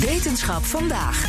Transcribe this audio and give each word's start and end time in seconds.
Wetenschap 0.00 0.64
vandaag. 0.64 1.24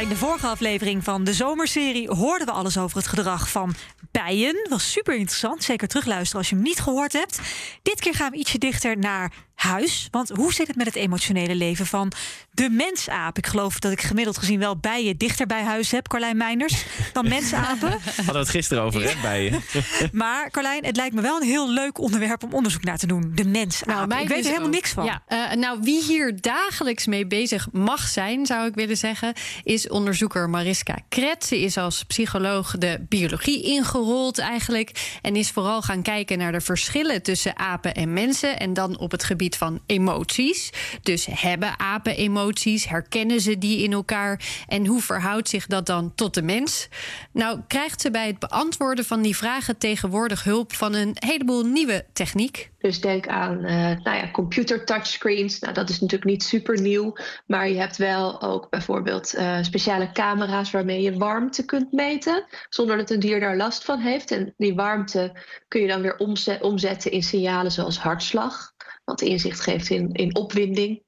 In 0.00 0.08
de 0.08 0.16
vorige 0.16 0.46
aflevering 0.46 1.04
van 1.04 1.24
de 1.24 1.32
zomerserie 1.32 2.10
hoorden 2.10 2.46
we 2.46 2.52
alles 2.52 2.78
over 2.78 2.96
het 2.96 3.06
gedrag 3.06 3.50
van 3.50 3.74
bijen. 4.10 4.66
Was 4.68 4.92
super 4.92 5.14
interessant. 5.14 5.64
Zeker 5.64 5.88
terugluisteren 5.88 6.38
als 6.38 6.48
je 6.48 6.54
hem 6.54 6.64
niet 6.64 6.80
gehoord 6.80 7.12
hebt. 7.12 7.40
Dit 7.82 8.00
keer 8.00 8.14
gaan 8.14 8.30
we 8.30 8.36
ietsje 8.36 8.58
dichter 8.58 8.98
naar 8.98 9.32
huis. 9.58 10.08
Want 10.10 10.28
hoe 10.28 10.52
zit 10.52 10.66
het 10.66 10.76
met 10.76 10.86
het 10.86 10.94
emotionele 10.94 11.54
leven 11.54 11.86
van 11.86 12.12
de 12.50 12.70
mensaap? 12.70 13.38
Ik 13.38 13.46
geloof 13.46 13.78
dat 13.78 13.92
ik 13.92 14.00
gemiddeld 14.00 14.38
gezien 14.38 14.58
wel 14.58 14.76
bijen 14.76 15.16
dichter 15.16 15.46
bij 15.46 15.62
huis 15.62 15.90
heb, 15.90 16.08
Carlijn 16.08 16.36
Meinders, 16.36 16.84
dan 17.12 17.28
mensapen. 17.38 17.90
Hadden 17.90 18.32
we 18.32 18.38
het 18.38 18.48
gisteren 18.48 18.82
over, 18.82 19.02
hè, 19.02 19.12
bijen. 19.22 19.62
Maar 20.12 20.50
Carlijn, 20.50 20.84
het 20.84 20.96
lijkt 20.96 21.14
me 21.14 21.20
wel 21.20 21.36
een 21.40 21.46
heel 21.46 21.70
leuk 21.70 21.98
onderwerp 21.98 22.44
om 22.44 22.52
onderzoek 22.52 22.84
naar 22.84 22.98
te 22.98 23.06
doen. 23.06 23.32
De 23.34 23.44
mensaap. 23.44 24.08
Nou, 24.08 24.22
ik 24.22 24.28
weet 24.28 24.38
er 24.38 24.44
helemaal 24.44 24.66
ook. 24.66 24.74
niks 24.74 24.90
van. 24.90 25.04
Ja, 25.04 25.22
eh, 25.26 25.52
nou, 25.52 25.78
wie 25.82 26.02
hier 26.02 26.40
dagelijks 26.40 27.06
mee 27.06 27.26
bezig 27.26 27.68
mag 27.72 28.08
zijn, 28.08 28.46
zou 28.46 28.66
ik 28.66 28.74
willen 28.74 28.96
zeggen, 28.96 29.32
is 29.62 29.88
onderzoeker 29.88 30.50
Mariska 30.50 30.98
Kret. 31.08 31.44
Ze 31.44 31.60
is 31.60 31.76
als 31.76 32.04
psycholoog 32.04 32.76
de 32.78 33.04
biologie 33.08 33.62
ingerold 33.62 34.38
eigenlijk. 34.38 35.18
En 35.22 35.36
is 35.36 35.50
vooral 35.50 35.82
gaan 35.82 36.02
kijken 36.02 36.38
naar 36.38 36.52
de 36.52 36.60
verschillen 36.60 37.22
tussen 37.22 37.58
apen 37.58 37.94
en 37.94 38.12
mensen. 38.12 38.58
En 38.58 38.74
dan 38.74 38.98
op 38.98 39.10
het 39.10 39.24
gebied 39.24 39.47
van 39.56 39.80
emoties. 39.86 40.70
Dus 41.02 41.26
hebben 41.30 41.78
apen 41.78 42.16
emoties? 42.16 42.88
Herkennen 42.88 43.40
ze 43.40 43.58
die 43.58 43.82
in 43.82 43.92
elkaar? 43.92 44.64
En 44.66 44.86
hoe 44.86 45.00
verhoudt 45.00 45.48
zich 45.48 45.66
dat 45.66 45.86
dan 45.86 46.14
tot 46.14 46.34
de 46.34 46.42
mens? 46.42 46.88
Nou, 47.32 47.60
krijgt 47.66 48.00
ze 48.00 48.10
bij 48.10 48.26
het 48.26 48.38
beantwoorden 48.38 49.04
van 49.04 49.22
die 49.22 49.36
vragen 49.36 49.78
tegenwoordig 49.78 50.44
hulp 50.44 50.72
van 50.72 50.94
een 50.94 51.16
heleboel 51.18 51.64
nieuwe 51.64 52.04
techniek. 52.12 52.70
Dus 52.78 53.00
denk 53.00 53.26
aan 53.26 53.64
eh, 53.64 53.74
nou 53.74 54.16
ja, 54.16 54.30
computer 54.30 54.84
touchscreens. 54.84 55.58
Nou, 55.58 55.74
dat 55.74 55.88
is 55.88 56.00
natuurlijk 56.00 56.30
niet 56.30 56.42
super 56.42 56.80
nieuw. 56.80 57.16
Maar 57.46 57.68
je 57.68 57.78
hebt 57.78 57.96
wel 57.96 58.42
ook 58.42 58.70
bijvoorbeeld 58.70 59.34
eh, 59.34 59.62
speciale 59.62 60.12
camera's 60.12 60.70
waarmee 60.70 61.02
je 61.02 61.18
warmte 61.18 61.64
kunt 61.64 61.92
meten. 61.92 62.44
Zonder 62.68 62.96
dat 62.96 63.10
een 63.10 63.20
dier 63.20 63.40
daar 63.40 63.56
last 63.56 63.84
van 63.84 64.00
heeft. 64.00 64.30
En 64.30 64.54
die 64.56 64.74
warmte 64.74 65.32
kun 65.68 65.80
je 65.80 65.88
dan 65.88 66.02
weer 66.02 66.16
omzet, 66.16 66.62
omzetten 66.62 67.10
in 67.10 67.22
signalen 67.22 67.72
zoals 67.72 67.98
hartslag. 67.98 68.74
Wat 69.08 69.20
inzicht 69.20 69.60
geeft 69.60 69.90
in, 69.90 70.12
in 70.12 70.36
opwinding. 70.36 71.02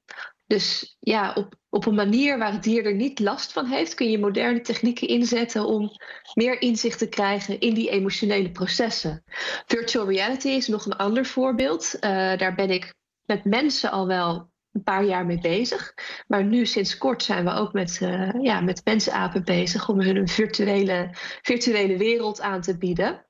Dus 0.47 0.97
ja, 0.99 1.33
op, 1.33 1.55
op 1.69 1.85
een 1.85 1.95
manier 1.95 2.37
waar 2.37 2.51
het 2.51 2.63
dier 2.63 2.85
er 2.85 2.95
niet 2.95 3.19
last 3.19 3.51
van 3.51 3.65
heeft, 3.65 3.93
kun 3.93 4.11
je 4.11 4.19
moderne 4.19 4.61
technieken 4.61 5.07
inzetten 5.07 5.65
om 5.65 5.91
meer 6.33 6.61
inzicht 6.61 6.97
te 6.97 7.09
krijgen 7.09 7.59
in 7.59 7.73
die 7.73 7.89
emotionele 7.89 8.51
processen. 8.51 9.23
Virtual 9.65 10.07
reality 10.07 10.47
is 10.47 10.67
nog 10.67 10.85
een 10.85 10.95
ander 10.95 11.25
voorbeeld. 11.25 11.95
Uh, 11.95 12.01
daar 12.37 12.55
ben 12.55 12.69
ik 12.69 12.93
met 13.25 13.45
mensen 13.45 13.91
al 13.91 14.07
wel 14.07 14.49
een 14.71 14.83
paar 14.83 15.05
jaar 15.05 15.25
mee 15.25 15.39
bezig. 15.39 15.93
Maar 16.27 16.43
nu 16.43 16.65
sinds 16.65 16.97
kort 16.97 17.23
zijn 17.23 17.45
we 17.45 17.51
ook 17.51 17.73
met, 17.73 17.99
uh, 18.01 18.31
ja, 18.41 18.61
met 18.61 18.81
mensapen 18.83 19.43
bezig 19.43 19.89
om 19.89 20.01
hun 20.01 20.15
een 20.15 20.27
virtuele, 20.27 21.09
virtuele 21.41 21.97
wereld 21.97 22.41
aan 22.41 22.61
te 22.61 22.77
bieden 22.77 23.25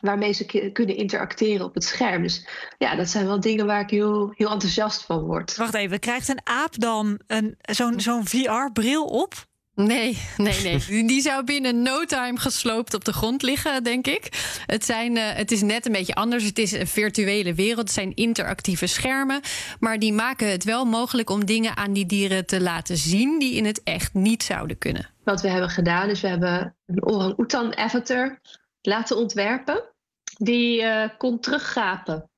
waarmee 0.00 0.32
ze 0.32 0.70
kunnen 0.72 0.96
interacteren 0.96 1.66
op 1.66 1.74
het 1.74 1.84
scherm. 1.84 2.22
Dus 2.22 2.46
ja, 2.78 2.96
dat 2.96 3.08
zijn 3.08 3.26
wel 3.26 3.40
dingen 3.40 3.66
waar 3.66 3.80
ik 3.80 3.90
heel, 3.90 4.32
heel 4.34 4.50
enthousiast 4.50 5.02
van 5.02 5.20
word. 5.20 5.56
Wacht 5.56 5.74
even, 5.74 5.98
krijgt 5.98 6.28
een 6.28 6.40
aap 6.44 6.80
dan 6.80 7.20
een, 7.26 7.56
zo'n, 7.60 8.00
zo'n 8.00 8.26
VR-bril 8.26 9.04
op? 9.04 9.48
Nee, 9.86 10.18
nee, 10.36 10.60
nee. 10.62 11.04
Die 11.12 11.20
zou 11.20 11.44
binnen 11.44 11.82
no 11.82 12.04
time 12.04 12.38
gesloopt 12.38 12.94
op 12.94 13.04
de 13.04 13.12
grond 13.12 13.42
liggen, 13.42 13.84
denk 13.84 14.06
ik. 14.06 14.28
Het, 14.66 14.84
zijn, 14.84 15.16
uh, 15.16 15.22
het 15.32 15.50
is 15.50 15.62
net 15.62 15.86
een 15.86 15.92
beetje 15.92 16.14
anders. 16.14 16.44
Het 16.44 16.58
is 16.58 16.72
een 16.72 16.86
virtuele 16.86 17.54
wereld. 17.54 17.78
Het 17.78 17.92
zijn 17.92 18.14
interactieve 18.14 18.86
schermen. 18.86 19.40
Maar 19.80 19.98
die 19.98 20.12
maken 20.12 20.50
het 20.50 20.64
wel 20.64 20.84
mogelijk 20.84 21.30
om 21.30 21.44
dingen 21.44 21.76
aan 21.76 21.92
die 21.92 22.06
dieren 22.06 22.46
te 22.46 22.60
laten 22.60 22.96
zien 22.96 23.38
die 23.38 23.54
in 23.54 23.64
het 23.64 23.82
echt 23.82 24.14
niet 24.14 24.42
zouden 24.42 24.78
kunnen. 24.78 25.08
Wat 25.24 25.40
we 25.40 25.48
hebben 25.48 25.70
gedaan 25.70 26.08
is, 26.08 26.20
we 26.20 26.28
hebben 26.28 26.76
een 26.86 27.04
orang-oetan 27.04 27.76
avatar 27.76 28.38
laten 28.80 29.16
ontwerpen. 29.16 29.82
Die 30.42 30.82
uh, 30.82 31.08
kon 31.18 31.40
teruggapen. 31.40 32.30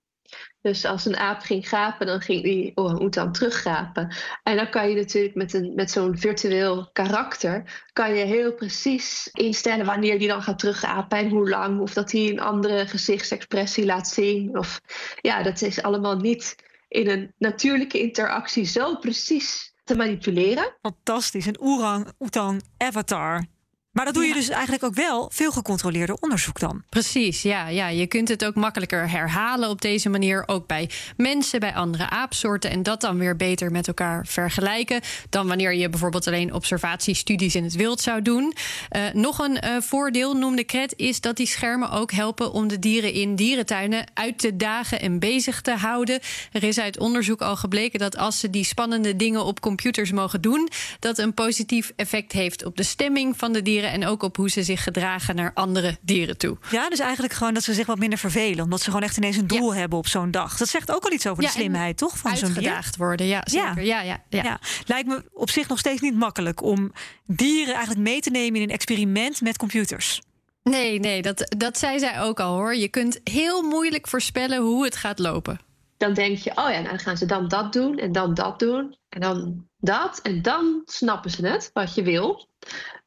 Dus 0.61 0.85
als 0.85 1.05
een 1.05 1.17
aap 1.17 1.41
ging 1.41 1.69
gapen, 1.69 2.07
dan 2.07 2.21
ging 2.21 2.43
die 2.43 2.73
orang-oetan 2.75 3.33
teruggapen. 3.33 4.15
En 4.43 4.57
dan 4.57 4.71
kan 4.71 4.89
je 4.89 4.95
natuurlijk 4.95 5.35
met, 5.35 5.55
een, 5.55 5.75
met 5.75 5.91
zo'n 5.91 6.19
virtueel 6.19 6.91
karakter... 6.93 7.85
kan 7.93 8.15
je 8.15 8.25
heel 8.25 8.55
precies 8.55 9.29
instellen 9.33 9.87
wanneer 9.87 10.19
die 10.19 10.29
dan 10.29 10.43
gaat 10.43 10.59
teruggapen... 10.59 11.19
en 11.19 11.29
hoe 11.29 11.49
lang, 11.49 11.81
of 11.81 11.93
dat 11.93 12.13
hij 12.13 12.29
een 12.29 12.41
andere 12.41 12.87
gezichtsexpressie 12.87 13.85
laat 13.85 14.09
zien. 14.09 14.59
Of, 14.59 14.81
ja, 15.21 15.43
dat 15.43 15.63
is 15.63 15.83
allemaal 15.83 16.17
niet 16.17 16.57
in 16.89 17.09
een 17.09 17.33
natuurlijke 17.39 18.01
interactie 18.01 18.65
zo 18.65 18.97
precies 18.97 19.75
te 19.84 19.97
manipuleren. 19.97 20.77
Fantastisch, 20.81 21.47
een 21.47 21.61
orang-oetan 21.61 22.61
avatar. 22.77 23.45
Maar 23.92 24.04
dat 24.04 24.14
doe 24.14 24.22
je 24.22 24.28
Ja. 24.28 24.34
dus 24.34 24.48
eigenlijk 24.48 24.84
ook 24.84 24.94
wel 24.94 25.30
veel 25.32 25.53
gecontroleerder 25.53 26.16
onderzoek 26.20 26.58
dan. 26.60 26.82
Precies, 26.88 27.42
ja, 27.42 27.69
ja. 27.69 27.88
Je 27.88 28.06
kunt 28.06 28.28
het 28.28 28.44
ook 28.44 28.54
makkelijker 28.54 29.10
herhalen 29.10 29.69
op 29.69 29.80
deze 29.80 30.08
manier. 30.08 30.42
Ook 30.47 30.66
bij 30.66 30.91
mensen, 31.16 31.60
bij 31.60 31.75
andere 31.75 32.10
aapsoorten. 32.10 32.70
En 32.70 32.82
dat 32.82 33.00
dan 33.00 33.19
weer 33.19 33.36
beter 33.36 33.70
met 33.70 33.86
elkaar 33.88 34.26
vergelijken. 34.26 35.00
Dan 35.28 35.47
wanneer 35.47 35.75
je 35.75 35.88
bijvoorbeeld 35.88 36.26
alleen 36.26 36.54
observatiestudies 36.54 37.54
in 37.54 37.64
het 37.64 37.75
wild 37.75 38.00
zou 38.00 38.22
doen. 38.22 38.54
Eh, 38.88 39.03
nog 39.12 39.38
een 39.38 39.60
eh, 39.60 39.80
voordeel, 39.80 40.34
noemde 40.36 40.64
Kret, 40.64 40.94
is 40.97 41.20
dat 41.20 41.36
die 41.36 41.47
schermen 41.47 41.91
ook 41.91 42.12
helpen 42.12 42.53
om 42.53 42.69
de 42.69 42.78
dieren 42.78 43.12
in 43.12 43.36
dierentuinen 43.36 44.06
uit 44.14 44.38
te 44.38 44.56
dagen 44.56 45.00
en 45.00 45.19
bezig 45.19 45.60
te 45.60 45.74
houden. 45.76 46.20
Er 46.53 46.62
is 46.62 46.78
uit 46.78 46.98
onderzoek 46.98 47.41
al 47.41 47.56
gebleken 47.56 47.98
dat 47.98 48.16
als 48.16 48.41
ze 48.41 48.50
die 48.50 48.64
spannende 48.64 49.16
dingen 49.16 49.44
op 49.44 49.60
computers 49.60 50.12
mogen 50.12 50.41
doen, 50.41 50.69
dat 50.98 51.19
een 51.19 51.34
positief 51.34 51.92
effect 51.97 52.32
heeft 52.32 52.64
op 52.64 52.76
de 52.76 52.82
stemming 52.82 53.36
van 53.38 53.53
de 53.53 53.62
dieren 53.62 53.80
en 53.91 54.06
ook 54.06 54.22
op 54.22 54.37
hoe 54.37 54.50
ze 54.50 54.62
zich 54.62 54.82
gedragen 54.82 55.34
naar 55.34 55.50
andere 55.54 55.97
dieren 56.00 56.37
toe. 56.37 56.56
Ja, 56.70 56.88
dus 56.88 56.98
eigenlijk 56.98 57.32
gewoon 57.32 57.54
dat 57.54 57.62
ze 57.62 57.75
zich 57.75 57.87
wat 57.87 57.98
minder 57.98 58.19
vervelen. 58.19 58.65
Omdat 58.65 58.81
ze 58.81 58.84
gewoon 58.84 59.03
echt 59.03 59.16
ineens 59.16 59.37
een 59.37 59.47
doel 59.47 59.75
hebben 59.75 59.98
op 59.98 60.06
zo'n 60.06 60.31
dag. 60.31 60.56
Dat 60.56 60.69
zegt 60.69 60.93
ook 60.93 61.04
al 61.04 61.12
iets 61.12 61.26
over 61.26 61.43
Ja, 61.43 61.48
de 61.48 61.54
slimheid, 61.54 61.97
toch? 61.97 62.19
Van 62.19 62.37
zo'n 62.37 62.48
dier. 62.48 62.56
Uitgedaagd 62.56 62.97
worden, 62.97 63.26
ja, 63.26 63.41
zeker. 63.44 63.84
Ja, 63.84 64.00
ja, 64.00 64.22
ja. 64.28 64.59
Lijkt 64.87 65.09
me 65.09 65.25
op 65.32 65.50
zich 65.50 65.69
nog 65.69 65.78
steeds 65.78 66.00
niet 66.00 66.15
makkelijk 66.15 66.62
om 66.62 66.92
dieren 67.26 67.75
eigenlijk 67.75 68.09
mee 68.09 68.21
te 68.21 68.31
nemen 68.31 68.56
in 68.56 68.62
een 68.62 68.75
experiment 68.75 69.41
met 69.41 69.56
computers. 69.56 70.21
Nee, 70.62 70.98
nee, 71.00 71.22
dat, 71.22 71.54
dat 71.56 71.78
zei 71.78 71.98
zij 71.98 72.21
ook 72.21 72.41
al 72.41 72.54
hoor. 72.54 72.75
Je 72.75 72.88
kunt 72.88 73.21
heel 73.25 73.62
moeilijk 73.62 74.09
voorspellen 74.09 74.62
hoe 74.62 74.84
het 74.84 74.97
gaat 74.97 75.19
lopen. 75.19 75.60
Dan 75.97 76.15
denk 76.15 76.38
je, 76.38 76.50
oh 76.50 76.71
ja, 76.71 76.81
nou, 76.81 76.88
dan 76.88 76.98
gaan 76.98 77.16
ze 77.16 77.26
dan 77.26 77.48
dat 77.48 77.72
doen 77.72 77.98
en 77.98 78.12
dan 78.12 78.34
dat 78.34 78.59
doen. 78.59 78.97
En 79.09 79.21
dan 79.21 79.66
dat. 79.78 80.21
En 80.22 80.42
dan 80.42 80.82
snappen 80.84 81.31
ze 81.31 81.47
het, 81.47 81.71
wat 81.72 81.94
je 81.94 82.03
wil. 82.03 82.48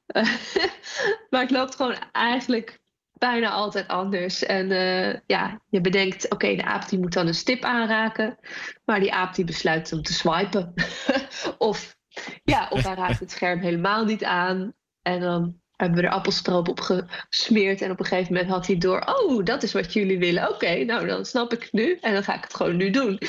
maar 1.30 1.42
het 1.42 1.52
loopt 1.52 1.76
gewoon 1.76 1.98
eigenlijk 2.12 2.80
bijna 3.18 3.50
altijd 3.50 3.88
anders. 3.88 4.46
En 4.46 4.72
eh, 4.72 5.20
ja, 5.26 5.62
je 5.70 5.82
bedenkt, 5.82 6.32
oké, 6.32 6.56
de 6.56 6.66
aap 6.66 6.90
die 6.90 7.00
moet 7.00 7.14
dan 7.14 7.28
een 7.28 7.34
stip 7.34 7.64
aanraken. 7.64 8.38
Maar 8.86 9.00
die 9.00 9.14
aap 9.14 9.36
die 9.36 9.46
besluit 9.46 9.94
om 9.94 10.02
te 10.02 10.14
swipen. 10.14 10.74
of, 11.58 11.98
ja, 12.44 12.68
of 12.70 12.84
hij 12.84 12.96
raakt 12.96 13.20
het 13.20 13.32
scherm 13.32 13.60
helemaal 13.60 14.06
niet 14.06 14.24
aan. 14.24 14.74
En 15.02 15.20
dan 15.20 15.60
hebben 15.76 16.00
we 16.00 16.08
er 16.08 16.14
appelstroop 16.14 16.68
op 16.68 16.80
gesmeerd. 16.80 17.82
En 17.82 17.92
op 17.92 18.00
een 18.00 18.06
gegeven 18.06 18.34
moment 18.34 18.52
had 18.52 18.68
hij 18.68 18.78
door, 18.78 19.02
oh, 19.02 19.44
dat 19.44 19.64
is 19.64 19.74
wat 19.74 19.94
jullie 19.94 20.20
willen. 20.20 20.50
Oké, 20.50 20.84
nou 20.84 21.08
dan 21.08 21.26
snap 21.26 21.54
ik 21.54 21.62
het 21.62 21.74
nu. 21.74 21.98
En 22.02 22.14
dan 22.14 22.24
ga 22.24 22.36
ik 22.36 22.44
het 22.44 22.56
gewoon 22.56 22.78
nu 22.78 22.90
doen. 22.90 23.20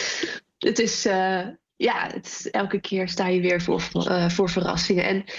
Het 0.58 0.78
is, 0.78 1.06
eh, 1.06 1.46
ja, 1.76 2.10
elke 2.50 2.80
keer 2.80 3.08
sta 3.08 3.26
je 3.26 3.40
weer 3.40 3.62
voor, 3.62 3.82
eh, 3.92 4.28
voor 4.28 4.50
verrassingen. 4.50 5.04
En 5.04 5.24
eh, 5.24 5.34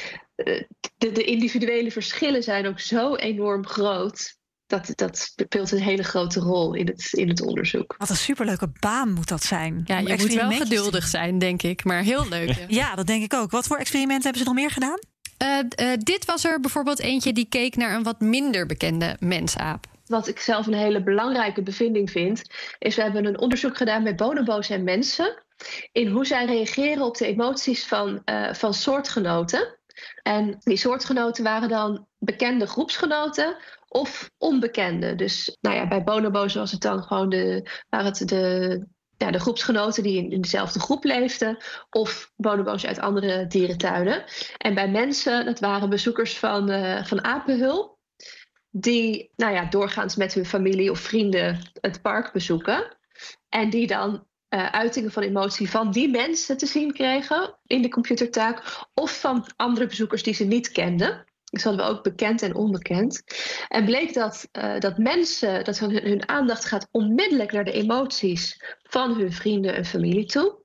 de, 0.97 1.11
de 1.11 1.23
individuele 1.23 1.91
verschillen 1.91 2.43
zijn 2.43 2.67
ook 2.67 2.79
zo 2.79 3.15
enorm 3.15 3.65
groot. 3.65 4.35
Dat, 4.65 4.91
dat 4.95 5.17
speelt 5.17 5.71
een 5.71 5.81
hele 5.81 6.03
grote 6.03 6.39
rol 6.39 6.73
in 6.73 6.87
het, 6.87 7.13
in 7.13 7.29
het 7.29 7.41
onderzoek. 7.41 7.95
Wat 7.97 8.09
een 8.09 8.15
superleuke 8.15 8.69
baan 8.79 9.13
moet 9.13 9.27
dat 9.27 9.43
zijn. 9.43 9.81
Ja, 9.85 9.99
je 9.99 10.15
moet 10.17 10.33
wel 10.33 10.51
geduldig 10.51 11.07
zijn, 11.07 11.39
denk 11.39 11.61
ik. 11.61 11.83
Maar 11.83 12.01
heel 12.01 12.27
leuk. 12.27 12.47
ja. 12.47 12.65
Ja, 12.67 12.95
dat 12.95 13.07
denk 13.07 13.23
ik 13.23 13.33
ook. 13.33 13.51
Wat 13.51 13.67
voor 13.67 13.77
experimenten 13.77 14.23
hebben 14.23 14.41
ze 14.41 14.47
nog 14.47 14.57
meer 14.57 14.71
gedaan? 14.71 14.99
Eh, 15.37 15.59
eh, 15.59 15.99
dit 15.99 16.25
was 16.25 16.43
er 16.43 16.59
bijvoorbeeld 16.59 16.99
eentje 16.99 17.33
die 17.33 17.47
keek 17.49 17.75
naar 17.75 17.95
een 17.95 18.03
wat 18.03 18.19
minder 18.19 18.65
bekende 18.65 19.15
mensaap. 19.19 19.85
Wat 20.05 20.27
ik 20.27 20.39
zelf 20.39 20.67
een 20.67 20.73
hele 20.73 21.03
belangrijke 21.03 21.61
bevinding 21.61 22.11
vind, 22.11 22.41
is 22.79 22.95
we 22.95 23.01
hebben 23.01 23.25
een 23.25 23.39
onderzoek 23.39 23.77
gedaan 23.77 24.03
met 24.03 24.15
bonobo's 24.15 24.69
en 24.69 24.83
mensen. 24.83 25.43
in 25.91 26.07
hoe 26.07 26.25
zij 26.25 26.45
reageren 26.45 27.05
op 27.05 27.17
de 27.17 27.25
emoties 27.25 27.85
van, 27.85 28.21
uh, 28.25 28.53
van 28.53 28.73
soortgenoten. 28.73 29.76
En 30.23 30.57
die 30.59 30.77
soortgenoten 30.77 31.43
waren 31.43 31.69
dan 31.69 32.07
bekende 32.19 32.67
groepsgenoten 32.67 33.57
of 33.87 34.31
onbekende. 34.37 35.15
Dus 35.15 35.57
nou 35.61 35.75
ja, 35.75 35.87
bij 35.87 36.03
Bonobo's 36.03 36.53
was 36.53 36.71
het 36.71 36.81
dan 36.81 37.03
gewoon 37.03 37.29
de, 37.29 37.69
waren 37.89 38.07
het 38.07 38.27
de, 38.27 38.85
ja, 39.17 39.31
de 39.31 39.39
groepsgenoten 39.39 40.03
die 40.03 40.29
in, 40.29 40.41
dezelfde 40.41 40.79
groep 40.79 41.03
leefden, 41.03 41.57
of 41.89 42.31
bonobo's 42.35 42.85
uit 42.85 42.99
andere 42.99 43.47
dierentuinen. 43.47 44.23
En 44.57 44.73
bij 44.73 44.89
mensen, 44.89 45.45
dat 45.45 45.59
waren 45.59 45.89
bezoekers 45.89 46.37
van, 46.37 46.71
uh, 46.71 47.05
van 47.05 47.23
Apenhul, 47.23 47.97
die 48.69 49.31
nou 49.35 49.53
ja, 49.53 49.65
doorgaans 49.65 50.15
met 50.15 50.33
hun 50.33 50.45
familie 50.45 50.91
of 50.91 50.99
vrienden 50.99 51.71
het 51.81 52.01
park 52.01 52.33
bezoeken. 52.33 52.97
En 53.49 53.69
die 53.69 53.87
dan 53.87 54.26
uh, 54.49 54.69
uitingen 54.69 55.11
van 55.11 55.23
emotie 55.23 55.69
van 55.69 55.91
die 55.91 56.09
mensen 56.09 56.57
te 56.57 56.65
zien 56.65 56.93
kregen 56.93 57.57
in 57.65 57.81
de 57.81 57.89
computertaak, 57.89 58.85
of 58.93 59.19
van 59.19 59.51
andere 59.55 59.85
bezoekers 59.85 60.23
die 60.23 60.33
ze 60.33 60.43
niet 60.43 60.71
kenden. 60.71 61.25
Dus 61.51 61.63
hadden 61.63 61.85
we 61.85 61.91
ook 61.91 62.03
bekend 62.03 62.41
en 62.41 62.55
onbekend. 62.55 63.23
En 63.67 63.85
bleek 63.85 64.13
dat, 64.13 64.47
uh, 64.51 64.79
dat 64.79 64.97
mensen, 64.97 65.63
dat 65.63 65.79
hun, 65.79 65.91
hun, 65.91 66.29
aandacht 66.29 66.65
gaat 66.65 66.87
onmiddellijk 66.91 67.51
naar 67.51 67.65
de 67.65 67.71
emoties 67.71 68.63
van 68.83 69.15
hun 69.15 69.33
vrienden 69.33 69.75
en 69.75 69.85
familie 69.85 70.25
toe. 70.25 70.57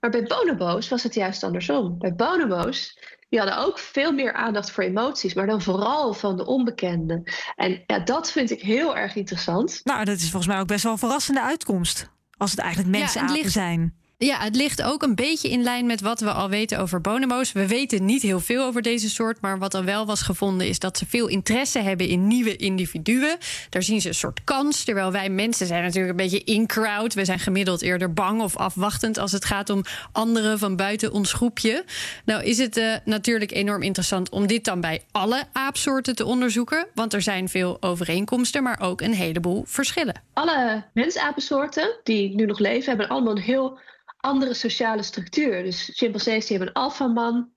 Maar 0.00 0.10
bij 0.10 0.22
bonobo's 0.22 0.88
was 0.88 1.02
het 1.02 1.14
juist 1.14 1.42
andersom. 1.42 1.98
Bij 1.98 2.14
bonobo's, 2.14 2.98
die 3.28 3.38
hadden 3.38 3.58
ook 3.58 3.78
veel 3.78 4.12
meer 4.12 4.32
aandacht 4.32 4.70
voor 4.70 4.84
emoties, 4.84 5.34
maar 5.34 5.46
dan 5.46 5.62
vooral 5.62 6.12
van 6.12 6.36
de 6.36 6.46
onbekenden. 6.46 7.22
En 7.54 7.82
ja, 7.86 7.98
dat 7.98 8.30
vind 8.30 8.50
ik 8.50 8.60
heel 8.60 8.96
erg 8.96 9.16
interessant. 9.16 9.80
Nou, 9.84 10.04
dat 10.04 10.16
is 10.16 10.30
volgens 10.30 10.46
mij 10.46 10.60
ook 10.60 10.66
best 10.66 10.82
wel 10.82 10.92
een 10.92 10.98
verrassende 10.98 11.40
uitkomst. 11.40 12.12
Als 12.36 12.50
het 12.50 12.60
eigenlijk 12.60 12.96
mensen 12.96 13.20
ja, 13.20 13.48
zijn. 13.48 13.94
Ja, 14.24 14.38
het 14.38 14.56
ligt 14.56 14.82
ook 14.82 15.02
een 15.02 15.14
beetje 15.14 15.48
in 15.48 15.62
lijn 15.62 15.86
met 15.86 16.00
wat 16.00 16.20
we 16.20 16.32
al 16.32 16.48
weten 16.48 16.78
over 16.78 17.00
bonobo's. 17.00 17.52
We 17.52 17.66
weten 17.66 18.04
niet 18.04 18.22
heel 18.22 18.40
veel 18.40 18.64
over 18.64 18.82
deze 18.82 19.10
soort, 19.10 19.40
maar 19.40 19.58
wat 19.58 19.74
er 19.74 19.84
wel 19.84 20.06
was 20.06 20.22
gevonden 20.22 20.68
is 20.68 20.78
dat 20.78 20.98
ze 20.98 21.06
veel 21.06 21.26
interesse 21.26 21.78
hebben 21.78 22.08
in 22.08 22.26
nieuwe 22.26 22.56
individuen. 22.56 23.36
Daar 23.70 23.82
zien 23.82 24.00
ze 24.00 24.08
een 24.08 24.14
soort 24.14 24.44
kans, 24.44 24.84
terwijl 24.84 25.12
wij 25.12 25.28
mensen 25.28 25.66
zijn 25.66 25.82
natuurlijk 25.82 26.10
een 26.10 26.28
beetje 26.28 26.44
in-crowd. 26.44 27.14
We 27.14 27.24
zijn 27.24 27.38
gemiddeld 27.38 27.82
eerder 27.82 28.12
bang 28.12 28.42
of 28.42 28.56
afwachtend 28.56 29.18
als 29.18 29.32
het 29.32 29.44
gaat 29.44 29.70
om 29.70 29.82
anderen 30.12 30.58
van 30.58 30.76
buiten 30.76 31.12
ons 31.12 31.32
groepje. 31.32 31.84
Nou 32.24 32.44
is 32.44 32.58
het 32.58 32.76
uh, 32.76 32.94
natuurlijk 33.04 33.50
enorm 33.50 33.82
interessant 33.82 34.30
om 34.30 34.46
dit 34.46 34.64
dan 34.64 34.80
bij 34.80 35.02
alle 35.10 35.44
aapsoorten 35.52 36.16
te 36.16 36.24
onderzoeken, 36.24 36.86
want 36.94 37.12
er 37.12 37.22
zijn 37.22 37.48
veel 37.48 37.76
overeenkomsten, 37.80 38.62
maar 38.62 38.80
ook 38.80 39.00
een 39.00 39.14
heleboel 39.14 39.64
verschillen. 39.66 40.22
Alle 40.32 40.84
mensapensoorten 40.92 41.96
die 42.02 42.34
nu 42.34 42.46
nog 42.46 42.58
leven 42.58 42.88
hebben 42.88 43.08
allemaal 43.08 43.36
een 43.36 43.42
heel 43.42 43.78
andere 44.24 44.54
sociale 44.54 45.02
structuur. 45.02 45.62
Dus 45.62 45.90
chimpansees 45.94 46.46
die 46.46 46.56
hebben 46.56 46.76
een 46.76 46.82
alfaman. 46.82 47.52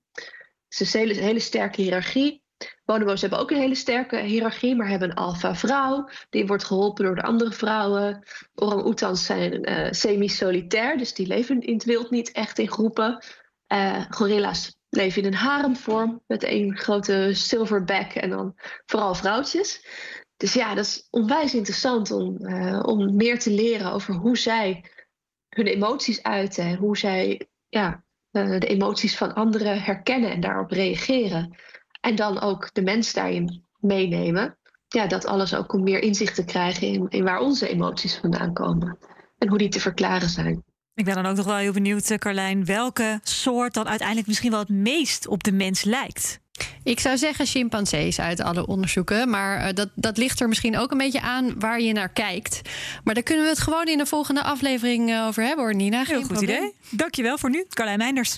Het 0.68 0.80
is 0.80 0.94
een 0.94 1.16
hele, 1.16 1.40
sterke 1.40 1.82
hiërarchie. 1.82 2.44
Bonobo's 2.86 3.22
hebben 3.22 3.40
ook 3.40 3.52
een 3.52 3.58
hele 3.58 3.76
sterke 3.76 4.18
hiërarchie, 4.18 4.76
maar 4.76 4.88
hebben 4.88 5.10
een 5.10 5.16
alfa-vrouw. 5.16 6.10
Die 6.30 6.48
wordt 6.48 6.64
geholpen 6.64 7.06
door 7.06 7.16
de 7.16 7.22
andere 7.22 7.52
vrouwen. 7.52 8.24
Orang-oetans 8.56 9.26
zijn 9.26 9.70
uh, 9.70 9.88
semi-solitair, 9.92 10.98
dus 10.98 11.14
die 11.14 11.28
leven 11.28 11.62
in 11.62 11.74
het 11.74 11.84
wild 11.84 12.10
niet 12.10 12.32
echt 12.32 12.60
in 12.60 12.70
groepen. 12.70 13.24
Uh, 13.74 14.06
gorilla's 14.10 14.76
leven 14.90 15.22
in 15.22 15.28
een 15.28 15.34
haremvorm 15.34 16.24
met 16.28 16.44
één 16.44 16.78
grote 16.78 17.30
silverback 17.34 18.12
en 18.12 18.30
dan 18.30 18.54
vooral 18.86 19.16
vrouwtjes. 19.16 19.86
Dus 20.38 20.54
ja, 20.54 20.76
dat 20.76 20.86
is 20.86 21.08
onwijs 21.10 21.54
interessant 21.54 22.12
om, 22.12 22.38
uh, 22.40 22.80
om 22.84 23.16
meer 23.16 23.40
te 23.40 23.52
leren 23.52 23.92
over 23.92 24.14
hoe 24.14 24.38
zij 24.38 24.86
hun 25.58 25.66
emoties 25.66 26.24
uiten 26.24 26.64
en 26.64 26.76
hoe 26.76 26.98
zij 26.98 27.48
ja, 27.70 28.04
uh, 28.32 28.60
de 28.60 28.68
emoties 28.68 29.18
van 29.18 29.34
anderen 29.34 29.82
herkennen 29.82 30.32
en 30.32 30.40
daarop 30.40 30.72
reageren. 30.72 31.56
En 32.02 32.16
dan 32.16 32.40
ook 32.40 32.70
de 32.74 32.82
mens 32.82 33.14
daarin 33.14 33.64
meenemen. 33.80 34.58
Ja, 34.88 35.08
dat 35.08 35.26
alles 35.26 35.56
ook 35.56 35.74
om 35.74 35.84
meer 35.84 36.02
inzicht 36.02 36.36
te 36.36 36.46
krijgen 36.46 36.88
in, 36.88 37.06
in 37.10 37.24
waar 37.24 37.40
onze 37.40 37.70
emoties 37.70 38.16
vandaan 38.16 38.54
komen 38.54 38.98
en 39.38 39.50
hoe 39.50 39.58
die 39.58 39.70
te 39.70 39.80
verklaren 39.80 40.30
zijn. 40.30 40.64
Ik 40.94 41.06
ben 41.06 41.16
dan 41.16 41.26
ook 41.26 41.36
nog 41.36 41.46
wel 41.46 41.56
heel 41.56 41.74
benieuwd, 41.74 42.10
eh, 42.10 42.18
Carlijn, 42.18 42.66
welke 42.66 43.20
soort 43.22 43.74
dan 43.74 43.88
uiteindelijk 43.88 44.28
misschien 44.28 44.52
wel 44.52 44.60
het 44.60 44.70
meest 44.70 45.28
op 45.28 45.44
de 45.44 45.52
mens 45.52 45.84
lijkt. 45.84 46.40
Ik 46.84 47.00
zou 47.00 47.18
zeggen 47.18 47.46
chimpansees 47.46 48.20
uit 48.20 48.42
alle 48.42 48.68
onderzoeken. 48.68 49.30
Maar 49.30 49.68
uh, 49.68 49.74
dat, 49.74 49.90
dat 49.96 50.18
ligt 50.18 50.40
er 50.40 50.48
misschien 50.48 50.78
ook 50.78 50.92
een 50.92 50.98
beetje 50.98 51.22
aan 51.22 51.60
waar 51.60 51.82
je 51.82 51.94
naar 51.94 52.10
kijkt. 52.10 52.62
Maar 53.04 53.14
daar 53.14 53.24
kunnen 53.24 53.44
we 53.44 53.50
het 53.50 53.60
gewoon 53.60 53.86
in 53.86 53.98
de 53.98 54.06
volgende 54.06 54.44
aflevering 54.44 55.10
uh, 55.10 55.26
over 55.28 55.44
hebben 55.44 55.66
hoor, 55.66 55.76
Nina. 55.76 56.04
Geen 56.04 56.16
Heel 56.16 56.24
goed 56.26 56.38
probleem. 56.38 56.58
idee. 56.58 56.74
Dankjewel 56.90 57.38
voor 57.38 57.50
nu, 57.50 57.66
Carlijn 57.70 57.98
Meinders. 57.98 58.38